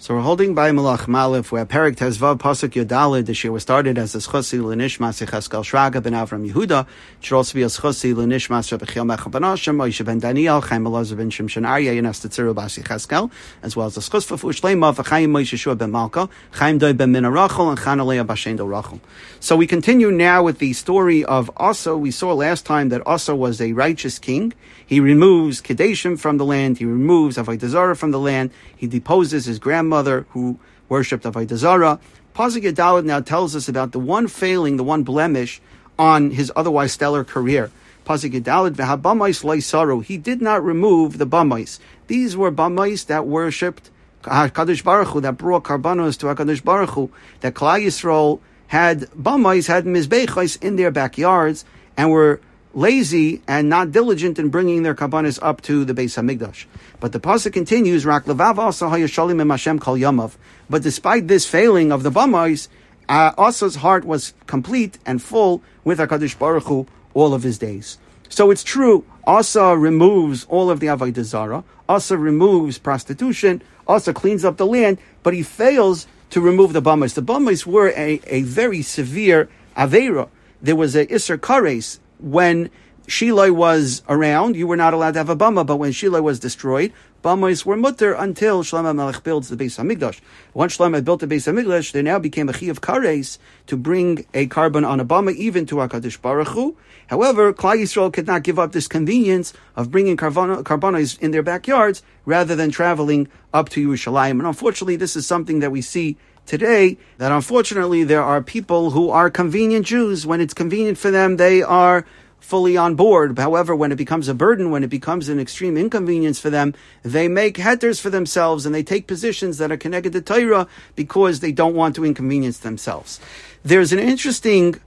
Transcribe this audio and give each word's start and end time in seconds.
So 0.00 0.14
we're 0.14 0.20
holding 0.20 0.54
by 0.54 0.70
Melachim 0.70 1.16
Aleph, 1.16 1.50
where 1.50 1.66
Perek 1.66 1.96
Tes 1.96 2.18
Vav 2.18 2.38
Pasuk 2.38 2.68
Yud 2.68 2.86
Daled 2.86 3.26
this 3.26 3.42
year 3.42 3.50
was 3.50 3.62
started 3.62 3.98
as 3.98 4.14
a 4.14 4.18
Schusi 4.18 4.60
Lenishmas 4.60 5.26
Echeskel 5.26 5.64
Shraga 5.64 6.00
ben 6.00 6.12
Avram 6.12 6.48
Yehuda. 6.48 6.82
It 7.18 7.24
should 7.24 7.34
also 7.36 7.54
be 7.54 7.64
a 7.64 7.66
Schusi 7.66 8.14
Lenishmas 8.14 8.70
Rebechiel 8.70 9.12
Mecha 9.12 9.28
ben 9.28 9.42
Hashem, 9.42 9.76
Moshe 9.76 10.04
ben 10.04 10.20
Daniel, 10.20 10.60
Chaim 10.60 10.84
Elazar 10.84 11.16
ben 11.16 11.32
Shimshon 11.32 11.66
Arya, 11.66 12.00
Yenas 12.00 12.24
Tetziru 12.24 12.54
Basi 12.54 12.84
Cheskel, 12.84 13.28
as 13.64 13.74
well 13.74 13.88
as 13.88 13.96
a 13.96 14.00
Schus 14.00 14.24
for 14.24 14.36
Fushleima 14.36 14.94
for 14.94 15.02
Chaim 15.02 15.32
Moshe 15.32 15.58
Shua 15.58 15.74
ben 15.74 15.90
Malka, 15.90 16.28
Chaim 16.52 16.78
Doi 16.78 16.92
ben 16.92 17.10
Mina 17.10 17.28
Rachel, 17.28 17.68
and 17.68 17.80
Chanalea 17.80 18.24
Bashendo 18.24 18.70
Rachel. 18.70 19.00
So 19.40 19.56
we 19.56 19.66
continue 19.66 20.12
now 20.12 20.44
with 20.44 20.60
the 20.60 20.74
story 20.74 21.24
of 21.24 21.50
Asa. 21.56 21.96
We 21.96 22.12
saw 22.12 22.34
last 22.34 22.64
time 22.64 22.90
that 22.90 23.04
Asa 23.04 23.34
was 23.34 23.60
a 23.60 23.72
righteous 23.72 24.20
king. 24.20 24.52
He 24.86 25.00
removes 25.00 25.60
Kadeshim 25.60 26.20
from 26.20 26.38
the 26.38 26.44
land, 26.44 26.78
he 26.78 26.84
removes 26.84 27.36
Avodah 27.36 27.96
from 27.96 28.12
the 28.12 28.20
land, 28.20 28.52
he 28.76 28.86
deposes 28.86 29.44
his 29.44 29.58
grandmother 29.58 29.87
who 30.30 30.58
worshipped 30.88 31.24
Avodah 31.24 31.56
Zarah. 31.56 32.00
Pasuk 32.34 32.62
Yud 32.62 32.74
Daled 32.74 33.04
now 33.04 33.20
tells 33.20 33.56
us 33.56 33.68
about 33.68 33.92
the 33.92 33.98
one 33.98 34.28
failing, 34.28 34.76
the 34.76 34.84
one 34.84 35.02
blemish 35.02 35.60
on 35.98 36.30
his 36.30 36.52
otherwise 36.54 36.92
stellar 36.92 37.24
career. 37.24 37.70
Pasuk 38.06 38.40
Yadalit 38.40 38.74
v'habamais 38.74 39.44
loisaru. 39.44 40.02
He 40.02 40.16
did 40.16 40.40
not 40.40 40.64
remove 40.64 41.18
the 41.18 41.26
bamais. 41.26 41.78
These 42.06 42.36
were 42.36 42.50
bamais 42.50 43.06
that 43.06 43.26
worshipped 43.26 43.90
Hakadosh 44.22 44.82
Baruch 44.82 45.08
Hu, 45.08 45.20
that 45.20 45.36
brought 45.36 45.64
karbanos 45.64 46.18
to 46.18 46.26
Hakadosh 46.26 46.64
Baruch 46.64 46.90
Hu, 46.90 47.10
that 47.40 47.54
Klal 47.54 47.84
Yisrael 47.84 48.40
had 48.68 49.02
bamais, 49.10 49.66
had 49.66 49.84
mizbechais 49.84 50.62
in 50.62 50.76
their 50.76 50.90
backyards, 50.90 51.64
and 51.96 52.10
were 52.10 52.40
lazy 52.78 53.42
and 53.48 53.68
not 53.68 53.90
diligent 53.90 54.38
in 54.38 54.48
bringing 54.50 54.84
their 54.84 54.94
karbanos 54.94 55.38
up 55.42 55.60
to 55.62 55.84
the 55.84 55.92
Beis 55.92 56.14
Hamikdash. 56.16 56.66
But 57.00 57.10
the 57.10 57.18
pasuk 57.18 57.52
continues, 57.52 58.06
"Rak 58.06 58.24
Hashem 58.26 59.78
kol 59.80 59.96
yamav." 59.96 60.32
But 60.70 60.82
despite 60.82 61.26
this 61.26 61.44
failing 61.44 61.90
of 61.90 62.04
the 62.04 62.10
Bamais, 62.12 62.68
uh, 63.08 63.32
Asa's 63.36 63.76
heart 63.76 64.04
was 64.04 64.32
complete 64.46 64.98
and 65.04 65.20
full 65.20 65.60
with 65.82 65.98
Hakadosh 65.98 66.38
Baruch 66.38 66.64
Hu 66.64 66.86
all 67.14 67.34
of 67.34 67.42
his 67.42 67.58
days. 67.58 67.98
So 68.28 68.50
it's 68.52 68.62
true. 68.62 69.04
Asa 69.26 69.76
removes 69.76 70.46
all 70.48 70.70
of 70.70 70.78
the 70.78 70.86
avodah 70.86 71.24
zara. 71.24 71.64
Asa 71.88 72.16
removes 72.16 72.78
prostitution. 72.78 73.60
Asa 73.88 74.12
cleans 74.14 74.44
up 74.44 74.56
the 74.56 74.66
land, 74.66 74.98
but 75.22 75.34
he 75.34 75.42
fails 75.42 76.06
to 76.30 76.40
remove 76.40 76.74
the 76.74 76.82
Bamais. 76.82 77.14
The 77.14 77.22
Bamais 77.22 77.66
were 77.66 77.88
a, 77.96 78.20
a 78.26 78.42
very 78.42 78.82
severe 78.82 79.48
avera. 79.76 80.28
There 80.60 80.76
was 80.76 80.94
a 80.94 81.06
Isser 81.06 81.38
Kares 81.38 81.98
when 82.18 82.70
Shiloh 83.08 83.54
was 83.54 84.02
around, 84.06 84.54
you 84.54 84.66
were 84.66 84.76
not 84.76 84.92
allowed 84.92 85.12
to 85.12 85.20
have 85.20 85.30
a 85.30 85.36
bama, 85.36 85.64
but 85.64 85.76
when 85.76 85.92
Shiloh 85.92 86.20
was 86.20 86.38
destroyed, 86.38 86.92
bamas 87.24 87.64
were 87.64 87.74
mutter 87.74 88.12
until 88.12 88.62
Shlomo 88.62 88.94
Melech 88.94 89.22
builds 89.22 89.48
the 89.48 89.56
Beis 89.56 89.78
Hamikdash. 89.82 90.20
Once 90.52 90.76
Shlomo 90.76 91.02
built 91.02 91.20
the 91.20 91.26
Beis 91.26 91.50
Hamikdash, 91.50 91.92
there 91.92 92.02
now 92.02 92.18
became 92.18 92.50
a 92.50 92.52
chiyuv 92.52 92.80
kares 92.80 93.38
to 93.66 93.78
bring 93.78 94.26
a 94.34 94.46
korban 94.48 94.86
on 94.86 95.00
a 95.00 95.06
bama 95.06 95.34
even 95.34 95.64
to 95.64 95.76
Hakadosh 95.76 96.20
Baruch 96.20 96.48
Hu. 96.48 96.76
However, 97.06 97.54
Klal 97.54 97.78
Yisrael 97.80 98.12
could 98.12 98.26
not 98.26 98.42
give 98.42 98.58
up 98.58 98.72
this 98.72 98.86
convenience 98.86 99.54
of 99.74 99.90
bringing 99.90 100.18
karbanos 100.18 101.18
in 101.18 101.30
their 101.30 101.42
backyards 101.42 102.02
rather 102.26 102.54
than 102.54 102.70
traveling 102.70 103.26
up 103.54 103.70
to 103.70 103.88
Yerushalayim. 103.88 104.32
And 104.32 104.46
unfortunately, 104.46 104.96
this 104.96 105.16
is 105.16 105.26
something 105.26 105.60
that 105.60 105.72
we 105.72 105.80
see 105.80 106.18
today 106.44 106.98
that 107.16 107.32
unfortunately 107.32 108.04
there 108.04 108.22
are 108.22 108.42
people 108.42 108.90
who 108.90 109.08
are 109.08 109.30
convenient 109.30 109.86
Jews. 109.86 110.26
When 110.26 110.42
it's 110.42 110.52
convenient 110.52 110.98
for 110.98 111.10
them, 111.10 111.38
they 111.38 111.62
are 111.62 112.04
fully 112.40 112.76
on 112.76 112.94
board. 112.94 113.38
However, 113.38 113.74
when 113.74 113.92
it 113.92 113.96
becomes 113.96 114.28
a 114.28 114.34
burden, 114.34 114.70
when 114.70 114.84
it 114.84 114.90
becomes 114.90 115.28
an 115.28 115.38
extreme 115.38 115.76
inconvenience 115.76 116.40
for 116.40 116.50
them, 116.50 116.74
they 117.02 117.28
make 117.28 117.56
headers 117.56 118.00
for 118.00 118.10
themselves 118.10 118.64
and 118.64 118.74
they 118.74 118.82
take 118.82 119.06
positions 119.06 119.58
that 119.58 119.70
are 119.70 119.76
connected 119.76 120.12
to 120.12 120.20
Torah 120.20 120.66
because 120.96 121.40
they 121.40 121.52
don't 121.52 121.74
want 121.74 121.94
to 121.96 122.04
inconvenience 122.04 122.58
themselves. 122.58 123.20
There's 123.64 123.92
an 123.92 123.98
interesting 123.98 124.80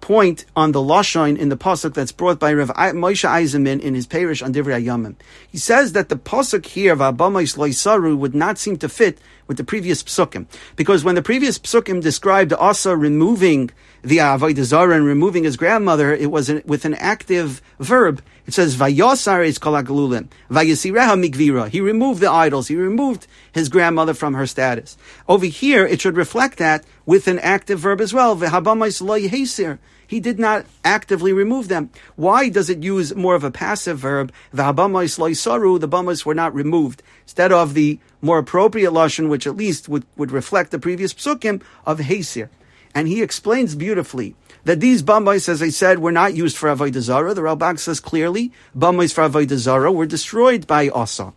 point 0.00 0.46
on 0.56 0.72
the 0.72 0.80
Lashon 0.80 1.38
in 1.38 1.50
the 1.50 1.56
Pasuk 1.56 1.94
that's 1.94 2.12
brought 2.12 2.40
by 2.40 2.52
Rav 2.52 2.70
Moshe 2.70 3.28
Eisemann 3.28 3.80
in 3.80 3.94
his 3.94 4.06
peirush 4.06 4.42
on 4.44 4.52
Divrei 4.52 4.82
Yamim. 4.82 5.16
He 5.50 5.58
says 5.58 5.92
that 5.92 6.08
the 6.08 6.16
Pasuk 6.16 6.66
here 6.66 6.94
of 6.94 7.00
Abamais 7.00 7.56
Loisaru 7.56 8.16
would 8.16 8.34
not 8.34 8.58
seem 8.58 8.76
to 8.78 8.88
fit 8.88 9.18
with 9.50 9.56
the 9.56 9.64
previous 9.64 10.00
Psukim. 10.04 10.46
Because 10.76 11.02
when 11.02 11.16
the 11.16 11.22
previous 11.22 11.58
Psukim 11.58 12.00
described 12.00 12.52
Asa 12.52 12.96
removing 12.96 13.70
the 14.00 14.18
Avodah 14.18 14.62
Zarah 14.62 14.94
and 14.94 15.04
removing 15.04 15.42
his 15.42 15.56
grandmother, 15.56 16.14
it 16.14 16.30
was 16.30 16.52
with 16.64 16.84
an 16.84 16.94
active 16.94 17.60
verb. 17.80 18.22
It 18.46 18.54
says, 18.54 18.76
Vayosar 18.76 19.44
is 19.44 19.58
kolagalulim, 19.58 20.28
Vayasireha 20.52 21.18
migvira. 21.20 21.68
He 21.68 21.80
removed 21.80 22.20
the 22.20 22.30
idols. 22.30 22.68
He 22.68 22.76
removed 22.76 23.26
his 23.50 23.68
grandmother 23.68 24.14
from 24.14 24.34
her 24.34 24.46
status. 24.46 24.96
Over 25.28 25.46
here, 25.46 25.84
it 25.84 26.00
should 26.00 26.16
reflect 26.16 26.58
that 26.58 26.84
with 27.04 27.26
an 27.26 27.40
active 27.40 27.80
verb 27.80 28.00
as 28.00 28.14
well. 28.14 28.36
V'habamais 28.36 29.02
lo 29.02 29.78
he 30.10 30.18
did 30.18 30.40
not 30.40 30.66
actively 30.84 31.32
remove 31.32 31.68
them. 31.68 31.88
Why 32.16 32.48
does 32.48 32.68
it 32.68 32.82
use 32.82 33.14
more 33.14 33.36
of 33.36 33.44
a 33.44 33.50
passive 33.52 34.00
verb? 34.00 34.32
The 34.52 34.72
the 34.72 35.88
bamas 35.88 36.26
were 36.26 36.34
not 36.34 36.52
removed. 36.52 37.04
Instead 37.22 37.52
of 37.52 37.74
the 37.74 38.00
more 38.22 38.38
appropriate 38.38 38.92
lashon, 38.92 39.28
which 39.28 39.46
at 39.46 39.56
least 39.56 39.88
would, 39.88 40.04
would 40.16 40.30
reflect 40.30 40.70
the 40.70 40.78
previous 40.78 41.14
psukim 41.14 41.62
of 41.86 42.00
Hasir. 42.00 42.50
And 42.94 43.06
he 43.06 43.22
explains 43.22 43.74
beautifully 43.74 44.34
that 44.64 44.80
these 44.80 45.02
bamais, 45.02 45.48
as 45.48 45.62
I 45.62 45.68
said, 45.68 46.00
were 46.00 46.12
not 46.12 46.34
used 46.34 46.56
for 46.56 46.68
avodah 46.68 47.00
zara. 47.00 47.34
The 47.34 47.40
Ralbag 47.40 47.78
says 47.78 48.00
clearly, 48.00 48.52
bamais 48.76 49.12
for 49.12 49.28
avodah 49.28 49.56
zara 49.56 49.92
were 49.92 50.06
destroyed 50.06 50.66
by 50.66 50.88
Asa, 50.88 51.32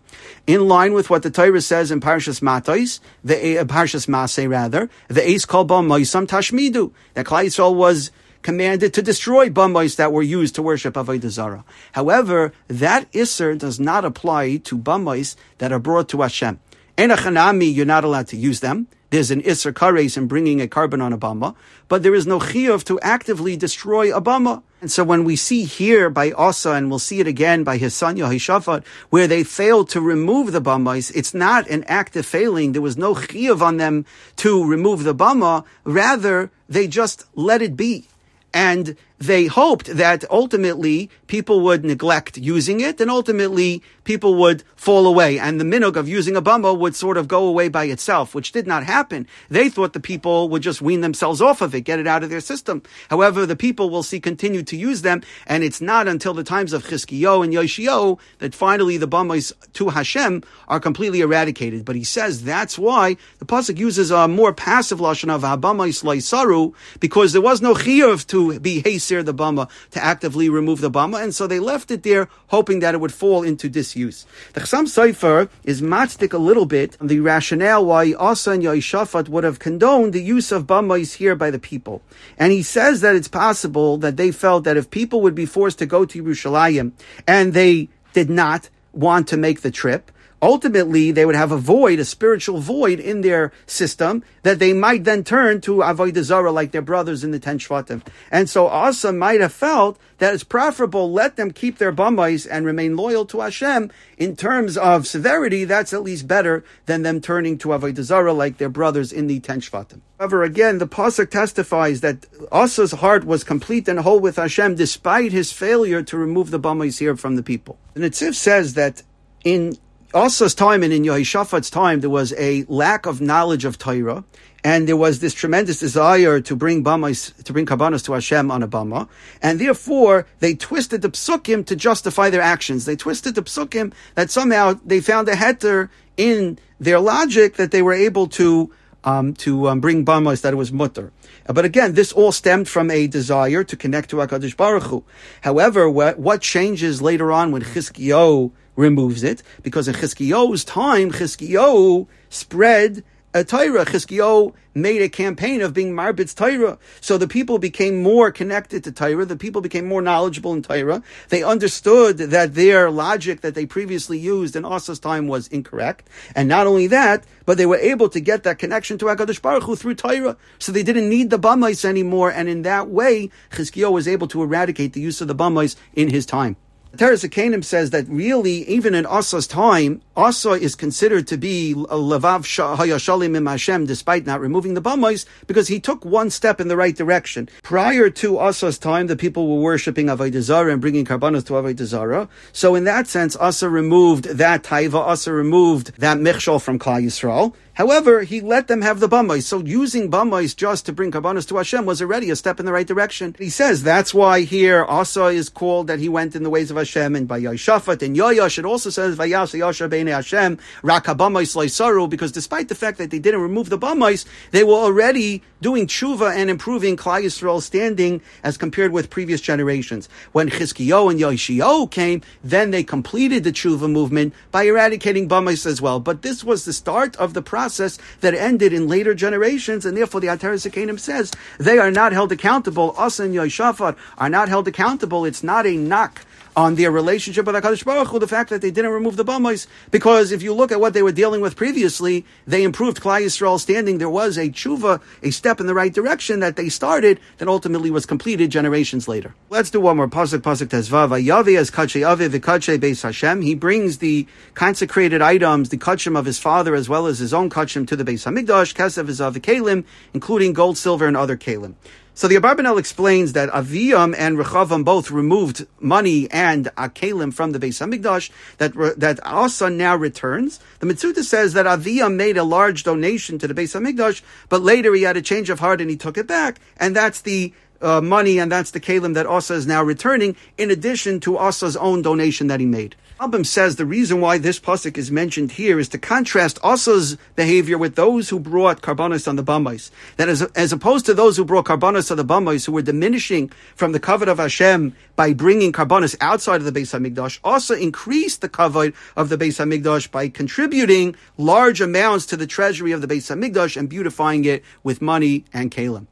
in 0.48 0.68
line 0.68 0.94
with 0.94 1.10
what 1.10 1.24
the 1.24 1.30
Torah 1.30 1.62
says 1.62 1.92
in 1.92 2.02
Parshas 2.02 2.42
Matais, 2.42 3.00
the 3.24 3.60
uh, 3.60 3.66
Parshas 3.66 4.08
Masay 4.08 4.50
rather, 4.50 4.90
the 5.08 5.28
Ace 5.28 5.46
called 5.46 5.70
bamaisam 5.70 6.28
tashmidu. 6.28 6.92
That 7.14 7.26
Klal 7.26 7.46
Yisrael 7.46 7.76
was 7.76 8.12
commanded 8.42 8.94
to 8.94 9.02
destroy 9.02 9.50
bamais 9.50 9.96
that 9.96 10.12
were 10.12 10.22
used 10.22 10.56
to 10.56 10.62
worship 10.62 10.96
Avodah 10.96 11.30
Zarah. 11.30 11.64
However, 11.94 12.52
that 12.68 13.10
Isser 13.14 13.58
does 13.58 13.80
not 13.80 14.04
apply 14.04 14.58
to 14.58 14.78
bamais 14.78 15.36
that 15.60 15.72
are 15.72 15.80
brought 15.80 16.10
to 16.10 16.22
Hashem. 16.22 16.60
Enachanami, 16.98 17.74
you're 17.74 17.86
not 17.86 18.04
allowed 18.04 18.28
to 18.28 18.38
use 18.38 18.60
them. 18.60 18.88
There's 19.10 19.32
an 19.32 19.42
Isser 19.44 19.72
Kares 19.72 20.18
in 20.18 20.28
bringing 20.28 20.62
a 20.62 20.68
korban 20.68 21.02
on 21.02 21.14
a 21.14 21.18
bama, 21.18 21.56
but 21.88 22.02
there 22.02 22.16
is 22.16 22.26
no 22.26 22.40
chiyuv 22.40 22.84
to 22.86 23.00
actively 23.02 23.56
destroy 23.56 24.16
a 24.16 24.22
bama. 24.22 24.64
And 24.82 24.92
so 24.92 25.04
when 25.04 25.24
we 25.24 25.36
see 25.36 25.66
here 25.66 26.10
by 26.10 26.32
Asa, 26.32 26.72
and 26.72 26.90
we'll 26.90 27.00
see 27.00 27.20
it 27.20 27.28
again 27.28 27.64
by 27.64 27.78
his 27.78 27.94
son 27.94 28.18
where 28.18 29.28
they 29.28 29.44
failed 29.44 29.90
to 29.90 30.02
remove 30.02 30.52
the 30.52 30.62
bamais, 30.62 31.12
it's 31.16 31.34
not 31.34 31.68
an 31.68 31.84
active 31.88 32.26
failing. 32.26 32.72
There 32.72 32.82
was 32.82 32.98
no 32.98 33.14
chiyuv 33.14 33.62
on 33.62 33.78
them 33.78 34.06
to 34.38 34.66
remove 34.66 35.04
the 35.04 35.16
bama. 35.16 35.64
Rather, 35.84 36.52
they 36.68 36.88
just 36.88 37.26
let 37.36 37.62
it 37.62 37.76
be 37.76 38.08
and 38.54 38.96
they 39.20 39.46
hoped 39.46 39.86
that 39.86 40.26
ultimately 40.30 41.10
people 41.28 41.62
would 41.62 41.86
neglect 41.86 42.38
using 42.38 42.82
it 42.82 43.00
and 43.00 43.10
ultimately 43.10 43.82
people 44.04 44.36
would 44.36 44.64
fall 44.76 45.08
away 45.08 45.40
and 45.40 45.62
the 45.62 45.64
minhag 45.64 45.96
of 45.96 46.10
using 46.10 46.36
a 46.36 46.42
bama 46.42 46.78
would 46.78 46.94
sort 46.94 47.16
of 47.16 47.28
go 47.28 47.48
away 47.48 47.70
by 47.70 47.86
itself, 47.86 48.36
which 48.36 48.52
did 48.52 48.68
not 48.68 48.84
happen. 48.84 49.26
They 49.50 49.70
thought 49.70 49.94
the 49.94 50.00
people 50.02 50.50
would 50.50 50.62
just 50.62 50.82
wean 50.82 51.02
themselves 51.02 51.42
off 51.42 51.62
of 51.62 51.74
it, 51.74 51.82
get 51.82 52.00
it 52.00 52.08
out 52.08 52.24
of 52.24 52.30
their 52.30 52.42
system. 52.42 52.84
However, 53.10 53.46
the 53.46 53.56
people 53.56 53.90
will 53.90 54.04
see 54.04 54.20
continue 54.20 54.64
to 54.64 54.76
use 54.76 55.04
them 55.04 55.24
and 55.48 55.64
it's 55.64 55.80
not 55.80 56.08
until 56.08 56.34
the 56.34 56.44
times 56.44 56.74
of 56.74 56.86
Chizkiyo 56.86 57.44
and 57.44 57.54
Yoshio 57.54 58.20
that 58.40 58.54
finally 58.54 58.98
the 58.98 59.08
bamas 59.08 59.54
to 59.74 59.90
Hashem 59.90 60.44
are 60.68 60.80
completely 60.80 61.22
eradicated. 61.22 61.86
But 61.86 61.96
he 61.96 62.04
says 62.04 62.44
that's 62.44 62.78
why 62.78 63.16
the 63.40 63.46
Pasuk 63.46 63.78
uses 63.78 64.12
a 64.12 64.28
more 64.28 64.54
passive 64.54 65.00
lashon 65.00 65.30
of 65.30 65.44
Habamais 65.44 66.04
Laisaru 66.04 66.74
because 67.00 67.32
there 67.32 67.42
was 67.42 67.62
no 67.62 67.74
chiyuv 67.74 68.28
to 68.28 68.60
be 68.60 68.82
hasted 69.04 69.26
the 69.26 69.34
bama, 69.34 69.70
to 69.92 70.04
actively 70.04 70.50
remove 70.50 70.82
the 70.82 70.92
bama, 70.92 71.22
and 71.22 71.36
so 71.36 71.48
they 71.48 71.60
left 71.60 71.92
it 71.92 72.04
there, 72.04 72.28
hoping 72.48 72.80
that 72.80 72.96
it 72.96 73.00
would 73.00 73.14
fall 73.14 73.44
into 73.44 73.70
disuse. 73.70 74.26
The 74.54 74.62
Chassam 74.62 74.86
Sofer 74.86 75.50
is 75.64 75.82
matchstick 75.82 76.34
a 76.34 76.38
little 76.38 76.66
bit 76.66 76.98
on 77.02 77.08
the 77.08 77.20
rationale 77.20 77.86
why 77.86 78.14
Asa 78.14 78.52
and 78.52 78.64
Yaishafat 78.64 79.30
would 79.30 79.44
have 79.44 79.60
condoned 79.60 80.14
the 80.14 80.22
use 80.22 80.52
of 80.52 80.68
bamais 80.68 81.16
here 81.16 81.36
by 81.36 81.52
the 81.52 81.60
people. 81.60 82.02
And 82.38 82.52
he 82.52 82.64
says 82.64 83.02
that 83.02 83.16
it's 83.16 83.28
possible 83.28 83.98
that 83.98 84.18
they 84.18 84.32
felt 84.32 84.64
that 84.64 84.78
if 84.78 84.90
people 84.90 85.22
would 85.22 85.36
be 85.36 85.46
forced 85.46 85.80
to 85.80 85.86
go 85.86 86.06
to 86.06 86.24
Yerushalayim 86.24 86.94
and 87.28 87.54
they 87.54 87.90
did 88.14 88.30
not 88.30 88.70
want 88.94 89.28
to 89.30 89.38
make 89.38 89.62
the 89.62 89.72
trip, 89.72 90.12
ultimately 90.44 91.10
they 91.12 91.26
would 91.26 91.36
have 91.36 91.54
a 91.54 91.58
void, 91.58 92.00
a 92.00 92.06
spiritual 92.06 92.60
void 92.60 93.00
in 93.00 93.22
their 93.22 93.54
system 93.66 94.22
that 94.42 94.60
they 94.60 94.74
might 94.74 95.06
then 95.06 95.24
turn 95.24 95.62
to 95.62 95.78
Avodah 95.78 96.22
Zarah 96.22 96.52
like 96.52 96.72
their 96.72 96.82
brothers 96.82 97.24
in 97.24 97.32
the 97.32 97.40
Ten 97.40 97.58
Shvatim. 97.58 98.06
And 98.30 98.50
so 98.50 98.68
Asa 98.68 99.14
might 99.14 99.40
have 99.40 99.54
felt 99.54 99.98
that 100.18 100.34
it's 100.34 100.44
preferable 100.44 101.12
let 101.12 101.38
them 101.38 101.52
keep 101.52 101.78
their 101.78 101.94
bamais 101.94 102.46
and 102.50 102.66
remain 102.66 102.98
loyal 102.98 103.26
to 103.28 103.40
Hashem. 103.40 103.90
In 104.18 104.36
terms 104.36 104.78
of 104.78 105.08
severity, 105.08 105.64
that's 105.64 105.94
at 105.94 106.04
least 106.04 106.28
better 106.28 106.66
than 106.88 107.04
them 107.04 107.22
turning 107.22 107.58
to 107.60 107.70
Avodah 107.70 108.04
Zarah 108.04 108.34
like 108.34 108.58
their 108.58 108.70
brothers 108.70 109.14
in 109.14 109.28
the 109.28 109.40
Ten 109.40 109.62
Shvatim. 109.62 110.02
However, 110.20 110.44
again, 110.44 110.78
the 110.78 110.88
pasuk 110.88 111.30
testifies 111.30 112.02
that 112.02 112.26
Asa's 112.52 112.92
heart 112.92 113.24
was 113.24 113.46
complete 113.46 113.88
and 113.88 114.00
whole 114.00 114.20
with 114.20 114.36
Hashem 114.36 114.76
despite 114.76 115.32
his 115.32 115.54
failure 115.54 116.04
to 116.04 116.18
remove 116.18 116.52
the 116.52 116.60
bamais 116.60 117.00
here 117.00 117.16
from 117.16 117.38
the 117.38 117.44
people. 117.44 117.78
The 117.94 118.02
Netziv 118.02 118.36
says 118.36 118.74
that 118.74 119.04
in 119.46 119.78
Asa's 120.14 120.54
time 120.54 120.84
and 120.84 120.94
in 120.94 121.04
Yehoshaphat's 121.04 121.72
time, 121.72 122.02
there 122.02 122.10
was 122.10 122.34
a 122.38 122.66
lack 122.68 123.08
of 123.08 123.20
knowledge 123.20 123.66
of 123.66 123.80
Torah, 123.80 124.24
and 124.64 124.88
there 124.88 124.96
was 124.96 125.22
this 125.22 125.34
tremendous 125.34 125.80
desire 125.80 126.40
to 126.40 126.56
bring 126.56 126.84
bamais, 126.84 127.44
to 127.44 127.52
bring 127.52 127.66
karbanos 127.66 128.06
to 128.06 128.14
Hashem 128.14 128.52
on 128.52 128.62
a 128.62 128.68
bama, 128.68 129.10
and 129.42 129.60
therefore 129.60 130.28
they 130.40 130.54
twisted 130.54 131.02
the 131.02 131.10
psukim 131.10 131.66
to 131.66 131.76
justify 131.76 132.30
their 132.30 132.42
actions. 132.42 132.86
They 132.86 132.96
twisted 132.96 133.34
the 133.34 133.42
psukim 133.42 133.92
that 134.14 134.30
somehow 134.30 134.80
they 134.86 135.02
found 135.02 135.28
a 135.30 135.34
heter 135.34 135.90
in 136.16 136.60
their 136.80 137.00
logic 137.00 137.56
that 137.56 137.72
they 137.72 137.82
were 137.82 137.94
able 137.94 138.28
to 138.28 138.72
um, 139.04 139.34
to 139.36 139.68
um, 139.68 139.80
bring 139.80 140.06
bamos 140.06 140.42
that 140.42 140.54
it 140.54 140.58
was 140.58 140.72
mutter. 140.72 141.12
But 141.46 141.66
again, 141.66 141.94
this 141.94 142.12
all 142.12 142.32
stemmed 142.32 142.70
from 142.70 142.90
a 142.90 143.08
desire 143.08 143.64
to 143.64 143.76
connect 143.76 144.10
to 144.12 144.18
Hakadosh 144.18 144.56
Baruch 144.56 144.84
Hu. 144.84 145.04
However, 145.42 145.90
what, 145.90 146.42
changes 146.42 147.02
later 147.02 147.32
on 147.32 147.52
when 147.52 147.62
Chizkiyahu 147.62 148.52
removes 148.76 149.24
it? 149.24 149.44
Because 149.62 149.88
in 149.88 149.96
Chizkiyahu's 149.96 150.64
time, 150.64 151.12
Chizkiyahu 151.12 152.08
spread 152.30 153.04
a 153.34 153.44
Torah. 153.44 153.86
Chizkiyahu 153.86 154.54
made 154.76 155.02
a 155.02 155.10
campaign 155.10 155.62
of 155.62 155.74
being 155.74 155.94
marbitz 155.94 156.36
Torah. 156.36 156.78
So 157.02 157.18
the 157.18 157.28
people 157.28 157.60
became 157.60 158.02
more 158.02 158.32
connected 158.32 158.84
to 158.84 158.92
Torah. 158.92 159.26
The 159.26 159.36
people 159.36 159.62
became 159.62 159.86
more 159.86 160.02
knowledgeable 160.02 160.54
in 160.54 160.62
Torah. 160.62 161.04
They 161.30 161.44
understood 161.44 162.18
that 162.18 162.56
their 162.56 162.90
logic 162.90 163.42
that 163.42 163.56
they 163.56 163.66
previously 163.66 164.18
used 164.18 164.56
in 164.56 164.66
Asa's 164.66 165.00
time 165.00 165.28
was 165.28 165.48
incorrect. 165.48 166.10
And 166.36 166.48
not 166.48 166.68
only 166.68 166.88
that, 166.88 167.26
but 167.46 167.58
they 167.58 167.66
were 167.66 167.78
able 167.78 168.10
to 168.10 168.20
get 168.20 168.44
that 168.44 168.60
connection 168.60 168.98
to 169.00 169.06
HaKadosh 169.06 169.42
Baruch 169.42 169.64
Hu 169.64 169.76
through 169.76 169.96
Torah. 169.96 170.38
So 170.60 170.72
they 170.72 170.84
didn't 170.84 171.10
need 171.10 171.30
the 171.30 171.40
Bamais 171.40 171.86
anymore. 171.86 172.32
And 172.32 172.48
in 172.48 172.64
that 172.64 172.90
way, 172.90 173.30
Chizkiyahu 173.52 173.92
was 173.92 174.08
able 174.08 174.28
to 174.30 174.42
eradicate 174.42 174.94
the 174.94 175.02
use 175.02 175.22
of 175.22 175.28
the 175.28 175.36
Bamais 175.36 175.76
in 175.94 176.10
his 176.10 176.26
time. 176.26 176.56
Teres 176.96 177.26
says 177.66 177.90
that 177.90 178.08
really, 178.08 178.68
even 178.70 178.94
in 178.94 179.08
Asa's 179.08 179.48
time, 179.48 180.04
Asa 180.16 180.52
is 180.52 180.76
considered 180.76 181.26
to 181.26 181.38
be 181.38 181.72
a 181.72 181.98
Levav 181.98 182.46
Hayashalim 182.78 183.36
im 183.36 183.48
Hashem, 183.48 183.88
despite 183.88 184.28
not 184.28 184.40
removing 184.40 184.76
the 184.76 184.82
Bamais, 184.82 185.26
because 185.48 185.70
he 185.70 185.80
took 185.80 186.06
one 186.06 186.30
step 186.30 186.62
in 186.62 186.68
the 186.68 186.78
right 186.78 186.96
direction. 186.96 187.50
Prior 187.64 188.12
to 188.12 188.38
Asa's 188.38 188.78
time, 188.78 189.08
the 189.08 189.16
people 189.16 189.48
were 189.48 189.64
worshipping 189.64 190.06
Avodah 190.06 190.42
Zarah 190.42 190.72
and 190.72 190.82
bringing 190.82 191.04
karbanos 191.04 191.44
to 191.48 191.54
Avodah 191.54 191.84
Zarah. 191.84 192.30
So 192.52 192.76
in 192.76 192.84
that 192.84 193.08
sense, 193.08 193.36
Asa 193.38 193.70
removed 193.70 194.26
that 194.26 194.62
taiva, 194.64 195.00
Asa 195.00 195.34
removed 195.34 195.98
that 195.98 196.20
michshol 196.20 196.62
from 196.62 196.78
Klal 196.78 197.04
Yisrael. 197.04 197.56
However, 197.76 198.22
he 198.22 198.40
let 198.40 198.68
them 198.68 198.84
have 198.84 199.00
the 199.00 199.10
bamais. 199.10 199.42
So 199.42 199.58
using 199.58 200.12
bamais 200.12 200.56
just 200.56 200.86
to 200.86 200.94
bring 200.94 201.12
karbanos 201.12 201.48
to 201.48 201.58
Hashem 201.58 201.88
was 201.88 202.04
already 202.04 202.30
a 202.30 202.36
step 202.36 202.60
in 202.60 202.68
the 202.68 202.72
right 202.72 202.86
direction. 202.86 203.36
He 203.40 203.50
says 203.50 203.82
that's 203.82 204.14
why 204.14 204.42
here 204.42 204.86
Asa 204.86 205.28
is 205.28 205.50
called 205.50 205.88
that 205.88 205.98
he 205.98 206.08
went 206.08 206.36
in 206.36 206.44
the 206.44 206.52
ways 206.52 206.70
of 206.70 206.78
Hashem, 206.78 207.16
and 207.16 207.28
by 207.28 207.42
Yashafat 207.42 208.04
and 208.04 208.16
Yoyash 208.16 208.60
it 208.60 208.66
also 208.66 208.92
says 208.92 209.16
Vayas 209.18 209.58
Yasha 209.58 209.90
Bein 209.90 210.06
Hashem 210.06 210.60
Rakabamais 210.84 212.10
because 212.10 212.32
despite 212.32 212.68
the 212.70 212.76
fact 212.76 213.00
that 213.00 213.10
they 213.10 213.18
didn't 213.18 213.42
remove 213.42 213.70
the 213.70 213.80
bamais, 213.80 214.26
they 214.52 214.64
were 214.64 214.74
already 214.74 215.42
doing 215.60 215.88
tshuva 215.88 216.32
and 216.36 216.52
improving 216.52 216.96
Yisrael's 216.96 217.66
standing 217.66 218.22
as 218.44 218.56
compared 218.56 218.92
with 218.92 219.10
previous 219.10 219.42
generations. 219.42 220.10
When 220.32 220.48
Chizkiyo 220.50 221.10
and 221.10 221.20
Yoshiyo 221.20 221.90
came, 221.90 222.22
then 222.44 222.70
they 222.70 222.84
completed 222.84 223.44
the 223.44 223.52
tshuva 223.52 223.90
movement 223.90 224.36
by 224.52 224.64
eradicating 224.64 225.28
bamais 225.28 225.66
as 225.66 225.82
well. 225.82 226.00
But 226.00 226.22
this 226.22 226.44
was 226.44 226.66
the 226.66 226.74
start 226.74 227.16
of 227.16 227.34
the 227.34 227.42
process 227.42 227.63
process 227.64 227.98
that 228.20 228.34
ended 228.34 228.74
in 228.74 228.90
later 228.90 229.16
generations, 229.16 229.86
and 229.86 229.96
therefore 229.96 230.20
the 230.20 230.28
Ateres 230.28 230.68
Zekeinim 230.68 231.00
says 231.00 231.32
they 231.58 231.78
are 231.78 231.92
not 231.92 232.12
held 232.12 232.30
accountable. 232.34 232.94
Us 232.98 233.22
and 233.22 233.34
Yoshafat 233.34 233.96
are 234.18 234.30
not 234.30 234.50
held 234.50 234.68
accountable. 234.68 235.24
It's 235.24 235.44
not 235.44 235.66
a 235.66 235.78
knock 235.78 236.26
on 236.56 236.76
their 236.76 236.92
relationship 236.92 237.46
with 237.46 237.56
HaKadosh 237.56 237.86
Baruch 237.86 238.08
Hu, 238.10 238.20
the 238.20 238.28
fact 238.28 238.50
that 238.50 238.62
they 238.62 238.72
didn't 238.72 238.92
remove 238.92 239.16
the 239.16 239.26
Bamais, 239.26 239.68
because 239.92 240.32
if 240.32 240.42
you 240.42 240.54
look 240.54 240.72
at 240.72 240.80
what 240.80 240.94
they 240.94 241.02
were 241.02 241.12
dealing 241.12 241.42
with 241.42 241.56
previously, 241.56 242.26
they 242.46 242.64
improved 242.64 243.02
Klal 243.02 243.22
Yisrael's 243.22 243.64
standing. 243.64 243.98
There 243.98 244.10
was 244.10 244.38
a 244.38 244.50
tshuva, 244.50 245.02
a 245.22 245.32
step 245.32 245.60
in 245.60 245.68
the 245.68 245.74
right 245.74 245.94
direction 245.94 246.40
that 246.42 246.56
they 246.56 246.70
started 246.70 247.20
that 247.38 247.48
ultimately 247.48 247.90
was 247.90 248.06
completed 248.06 248.52
generations 248.52 249.08
later. 249.08 249.34
Let's 249.50 249.70
do 249.70 249.80
one 249.80 249.98
more. 249.98 250.08
Pasuk, 250.08 250.40
Pasuk 250.40 250.68
Tezvav. 250.68 251.10
Ayavi 251.10 251.58
as 251.58 251.72
Kache 251.72 252.04
Ave 252.04 252.30
Vikache 252.30 252.78
Beis 252.80 253.02
Hashem. 253.02 253.42
He 253.42 253.56
brings 253.56 253.98
the 253.98 254.28
consecrated 254.54 255.22
items, 255.22 255.70
the 255.70 255.78
kachim 255.78 256.18
of 256.18 256.26
his 256.26 256.40
father, 256.40 256.76
as 256.76 256.88
well 256.90 257.08
as 257.08 257.20
his 257.20 257.34
own 257.34 257.50
kachim 257.50 257.88
to 257.88 257.96
the 257.96 258.04
Beis 258.04 258.26
Hamikdash, 258.26 258.74
Kesev 258.74 259.08
Izav 259.08 259.34
Kalim, 259.40 259.86
including 260.14 260.54
gold, 260.54 260.78
silver, 260.78 261.08
and 261.08 261.18
other 261.18 261.38
kalim. 261.38 261.76
So 262.16 262.28
the 262.28 262.36
Abarbanel 262.36 262.78
explains 262.78 263.34
that 263.34 263.50
Aviyam 263.50 264.14
and 264.16 264.38
Rechavam 264.38 264.86
both 264.86 265.10
removed 265.10 265.66
money 265.80 266.30
and 266.30 266.66
Akalim 266.78 267.34
from 267.34 267.54
the 267.54 267.60
Beis 267.60 267.82
Hamikdash, 267.82 268.30
that, 268.60 268.74
that 269.00 269.20
Asa 269.26 269.72
now 269.72 269.96
returns. 269.96 270.60
The 270.80 270.86
Mitzuta 270.86 271.24
says 271.24 271.54
that 271.54 271.66
Aviyam 271.66 272.16
made 272.16 272.38
a 272.38 272.44
large 272.44 272.84
donation 272.84 273.40
to 273.40 273.48
the 273.48 273.56
Beis 273.56 273.74
Hamikdash, 273.74 274.22
but 274.48 274.62
later 274.62 274.94
he 274.94 275.02
had 275.02 275.18
a 275.18 275.24
change 275.24 275.50
of 275.50 275.60
heart 275.60 275.82
and 275.82 275.90
he 275.90 275.98
took 275.98 276.18
it 276.18 276.28
back, 276.28 276.60
and 276.78 276.96
that's 276.96 277.22
the 277.22 277.52
uh, 277.84 278.02
money, 278.02 278.40
and 278.40 278.52
that's 278.52 278.72
the 278.72 278.80
kalim 278.80 279.14
that 279.14 279.28
Asa 279.28 279.54
is 279.54 279.68
now 279.68 279.84
returning, 279.84 280.36
in 280.58 280.72
addition 280.72 281.20
to 281.22 281.38
Asa's 281.38 281.78
own 281.78 282.02
donation 282.02 282.48
that 282.48 282.60
he 282.60 282.66
made. 282.66 282.96
Malbim 283.20 283.46
says 283.46 283.76
the 283.76 283.86
reason 283.86 284.20
why 284.20 284.38
this 284.38 284.60
pasuk 284.60 284.98
is 284.98 285.12
mentioned 285.12 285.52
here 285.54 285.80
is 285.80 285.88
to 285.90 285.98
contrast 285.98 286.60
Asa's 286.64 287.16
behavior 287.36 287.78
with 287.78 287.96
those 287.96 288.30
who 288.30 288.40
brought 288.40 288.82
karbanos 288.82 289.28
on 289.28 289.36
the 289.36 289.44
bamais. 289.44 289.92
That 290.18 290.28
as, 290.28 290.42
as 290.42 290.74
opposed 290.74 291.06
to 291.06 291.14
those 291.14 291.38
who 291.38 291.46
brought 291.46 291.66
karbanos 291.66 292.10
on 292.12 292.18
the 292.18 292.26
bamais, 292.26 292.66
who 292.66 292.72
were 292.72 292.82
diminishing 292.82 293.50
from 293.76 293.92
the 293.92 294.00
kavod 294.00 294.28
of 294.28 294.40
Hashem 294.40 294.96
by 295.16 295.32
bringing 295.32 295.72
karbanos 295.72 296.18
outside 296.20 296.62
of 296.62 296.66
the 296.66 296.78
Beis 296.78 296.92
Hamikdash, 296.98 297.40
Asa 297.44 297.76
increased 297.76 298.42
the 298.42 298.50
kavod 298.50 298.94
of 299.16 299.30
the 299.30 299.38
Beis 299.38 299.64
Hamikdash 299.64 300.10
by 300.10 300.28
contributing 300.28 301.16
large 301.38 301.82
amounts 301.82 302.26
to 302.26 302.36
the 302.36 302.48
treasury 302.48 302.92
of 302.92 303.02
the 303.02 303.08
Beis 303.08 303.34
Hamikdash 303.34 303.78
and 303.78 303.88
beautifying 303.88 304.44
it 304.44 304.64
with 304.84 305.02
money 305.02 305.46
and 305.54 305.72
kalim. 305.72 306.08